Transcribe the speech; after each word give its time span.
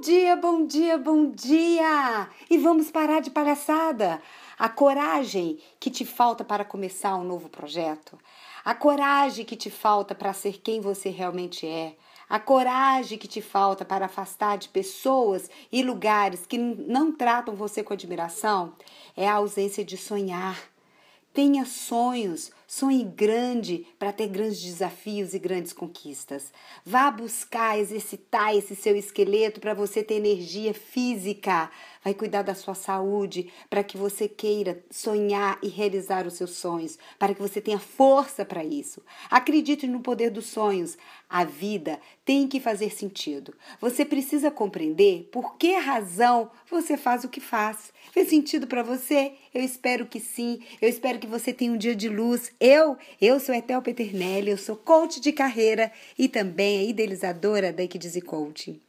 Bom 0.00 0.06
dia, 0.06 0.34
bom 0.34 0.66
dia, 0.66 0.96
bom 0.96 1.30
dia! 1.30 2.30
E 2.48 2.56
vamos 2.56 2.90
parar 2.90 3.20
de 3.20 3.28
palhaçada. 3.30 4.18
A 4.58 4.66
coragem 4.66 5.58
que 5.78 5.90
te 5.90 6.06
falta 6.06 6.42
para 6.42 6.64
começar 6.64 7.14
um 7.16 7.22
novo 7.22 7.50
projeto, 7.50 8.18
a 8.64 8.74
coragem 8.74 9.44
que 9.44 9.54
te 9.54 9.68
falta 9.68 10.14
para 10.14 10.32
ser 10.32 10.58
quem 10.62 10.80
você 10.80 11.10
realmente 11.10 11.66
é, 11.66 11.96
a 12.30 12.40
coragem 12.40 13.18
que 13.18 13.28
te 13.28 13.42
falta 13.42 13.84
para 13.84 14.06
afastar 14.06 14.56
de 14.56 14.70
pessoas 14.70 15.50
e 15.70 15.82
lugares 15.82 16.46
que 16.46 16.56
não 16.56 17.12
tratam 17.12 17.54
você 17.54 17.82
com 17.82 17.92
admiração, 17.92 18.72
é 19.14 19.28
a 19.28 19.34
ausência 19.34 19.84
de 19.84 19.98
sonhar. 19.98 20.58
Tenha 21.34 21.66
sonhos, 21.66 22.50
sonhe 22.70 23.02
grande 23.02 23.84
para 23.98 24.12
ter 24.12 24.28
grandes 24.28 24.62
desafios 24.62 25.34
e 25.34 25.40
grandes 25.40 25.72
conquistas. 25.72 26.52
Vá 26.86 27.10
buscar 27.10 27.76
exercitar 27.76 28.54
esse 28.54 28.76
seu 28.76 28.94
esqueleto 28.94 29.58
para 29.58 29.74
você 29.74 30.04
ter 30.04 30.14
energia 30.14 30.72
física. 30.72 31.68
Vai 32.04 32.14
cuidar 32.14 32.42
da 32.42 32.54
sua 32.54 32.76
saúde 32.76 33.52
para 33.68 33.82
que 33.82 33.98
você 33.98 34.28
queira 34.28 34.84
sonhar 34.88 35.58
e 35.60 35.68
realizar 35.68 36.28
os 36.28 36.34
seus 36.34 36.52
sonhos, 36.52 36.96
para 37.18 37.34
que 37.34 37.42
você 37.42 37.60
tenha 37.60 37.80
força 37.80 38.44
para 38.44 38.64
isso. 38.64 39.02
Acredite 39.28 39.88
no 39.88 39.98
poder 39.98 40.30
dos 40.30 40.46
sonhos. 40.46 40.96
A 41.28 41.44
vida 41.44 42.00
tem 42.24 42.46
que 42.46 42.60
fazer 42.60 42.90
sentido. 42.90 43.52
Você 43.80 44.04
precisa 44.04 44.50
compreender 44.50 45.28
por 45.32 45.56
que 45.56 45.74
razão 45.74 46.50
você 46.70 46.96
faz 46.96 47.24
o 47.24 47.28
que 47.28 47.40
faz. 47.40 47.92
Fez 48.12 48.28
sentido 48.28 48.66
para 48.66 48.82
você? 48.82 49.34
Eu 49.54 49.62
espero 49.62 50.06
que 50.06 50.18
sim. 50.18 50.60
Eu 50.80 50.88
espero 50.88 51.18
que 51.18 51.26
você 51.26 51.52
tenha 51.52 51.72
um 51.72 51.76
dia 51.76 51.94
de 51.94 52.08
luz. 52.08 52.52
Eu, 52.60 52.98
eu 53.18 53.40
sou 53.40 53.54
Etel 53.54 53.80
Peternelli, 53.80 54.50
eu 54.50 54.58
sou 54.58 54.76
coach 54.76 55.18
de 55.18 55.32
carreira 55.32 55.90
e 56.18 56.28
também 56.28 56.78
a 56.80 56.82
idealizadora 56.82 57.72
da 57.72 57.82
Equidize 57.82 58.20
Coaching. 58.20 58.82